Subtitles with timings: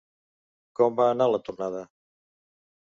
[0.79, 1.87] Com va anar la tornada?